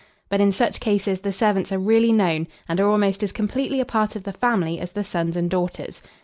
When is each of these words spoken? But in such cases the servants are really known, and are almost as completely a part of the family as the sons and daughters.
But 0.29 0.41
in 0.41 0.51
such 0.51 0.79
cases 0.79 1.19
the 1.19 1.31
servants 1.31 1.71
are 1.71 1.77
really 1.77 2.11
known, 2.11 2.47
and 2.67 2.79
are 2.81 2.89
almost 2.89 3.21
as 3.21 3.31
completely 3.31 3.79
a 3.79 3.85
part 3.85 4.15
of 4.15 4.23
the 4.23 4.33
family 4.33 4.79
as 4.79 4.93
the 4.93 5.03
sons 5.03 5.35
and 5.35 5.47
daughters. 5.47 6.01